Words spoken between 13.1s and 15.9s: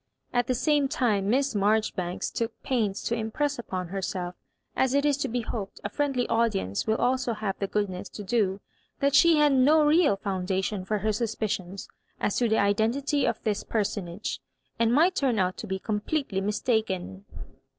of this personage, and might turn out to be